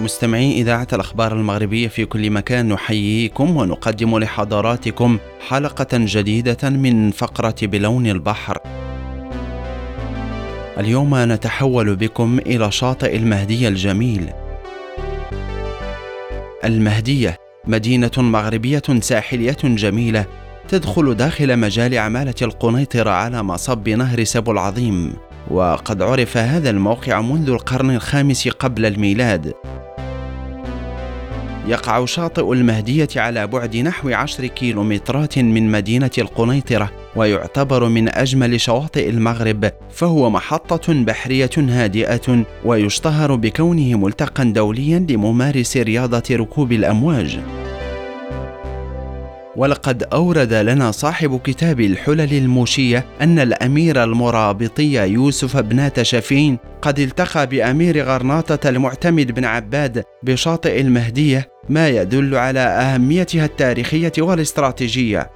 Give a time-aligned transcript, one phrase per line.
[0.00, 8.06] مستمعي إذاعة الأخبار المغربية في كل مكان نحييكم ونقدم لحضراتكم حلقة جديدة من فقرة بلون
[8.06, 8.58] البحر.
[10.78, 14.30] اليوم نتحول بكم إلى شاطئ المهدية الجميل.
[16.64, 20.26] المهدية مدينة مغربية ساحلية جميلة
[20.68, 25.12] تدخل داخل مجال عمالة القنيطرة على مصب نهر سبو العظيم
[25.50, 29.54] وقد عرف هذا الموقع منذ القرن الخامس قبل الميلاد
[31.66, 39.08] يقع شاطئ المهدية على بعد نحو عشر كيلومترات من مدينة القنيطرة ويعتبر من أجمل شواطئ
[39.08, 47.38] المغرب فهو محطة بحرية هادئة ويشتهر بكونه ملتقى دوليا لممارس رياضة ركوب الأمواج.
[49.56, 57.46] ولقد أورد لنا صاحب كتاب الحلل الموشية أن الأمير المرابطي يوسف بن تشفين قد التقى
[57.46, 65.30] بأمير غرناطة المعتمد بن عباد بشاطئ المهدية ما يدل على أهميتها التاريخية والاستراتيجية.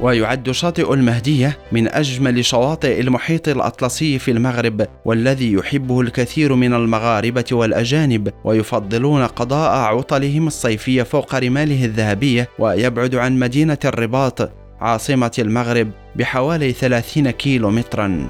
[0.00, 7.44] ويعد شاطئ المهدية من أجمل شواطئ المحيط الأطلسي في المغرب والذي يحبه الكثير من المغاربة
[7.52, 16.72] والأجانب ويفضلون قضاء عطلهم الصيفية فوق رماله الذهبية ويبعد عن مدينة الرباط عاصمة المغرب بحوالي
[16.72, 18.28] 30 كيلو مترا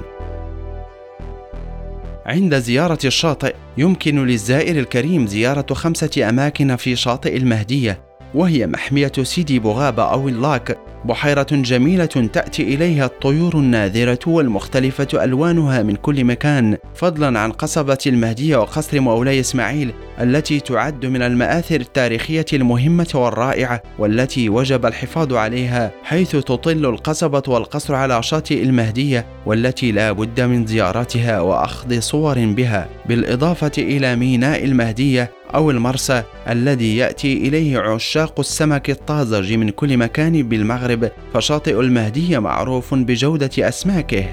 [2.25, 9.59] عند زيارة الشاطئ يمكن للزائر الكريم زيارة خمسة أماكن في شاطئ المهدية وهي محمية سيدي
[9.59, 10.77] بوغابة أو اللاك
[11.07, 18.57] بحيرة جميلة تأتي إليها الطيور الناذرة والمختلفة ألوانها من كل مكان فضلا عن قصبة المهدية
[18.57, 26.31] وقصر مولاي إسماعيل التي تعد من المآثر التاريخية المهمة والرائعة والتي وجب الحفاظ عليها حيث
[26.31, 33.71] تطل القصبة والقصر على شاطئ المهدية والتي لا بد من زيارتها وأخذ صور بها بالإضافة
[33.77, 41.11] إلى ميناء المهدية أو المرسى الذي يأتي إليه عشاق السمك الطازج من كل مكان بالمغرب
[41.33, 44.25] فشاطئ المهدية معروف بجودة أسماكه.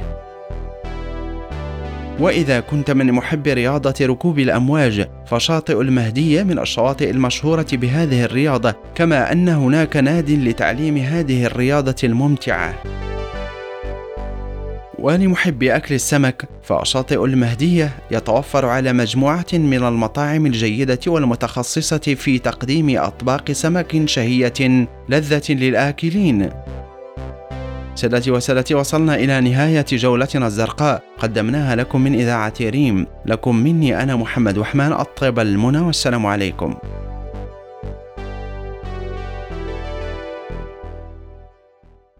[2.21, 9.33] وإذا كنت من محب رياضة ركوب الأمواج فشاطئ المهدية من الشواطئ المشهورة بهذه الرياضة كما
[9.33, 12.75] أن هناك ناد لتعليم هذه الرياضة الممتعة.
[15.05, 23.53] ولمحبي أكل السمك فشاطئ المهدية يتوفر على مجموعة من المطاعم الجيدة والمتخصصة في تقديم أطباق
[23.53, 26.51] سمك شهية لذة للآكلين.
[27.95, 31.03] سادتي وسادتي وصلنا إلى نهاية جولتنا الزرقاء.
[31.19, 33.07] قدمناها لكم من إذاعة ريم.
[33.27, 36.75] لكم مني أنا محمد وحمان أطيب المنى والسلام عليكم.